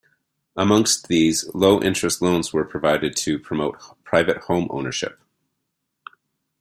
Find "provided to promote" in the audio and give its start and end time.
2.65-3.77